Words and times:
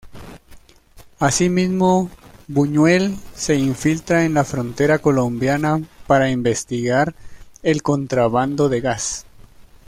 Asimismo, 1.19 2.09
Buñuel 2.47 3.15
se 3.35 3.53
infiltra 3.53 4.25
en 4.25 4.33
la 4.33 4.43
frontera 4.43 4.97
colombiana 4.97 5.79
para 6.07 6.31
investigar 6.31 7.13
el 7.61 7.83
contrabando 7.83 8.67
de 8.67 8.81
gas. 8.81 9.25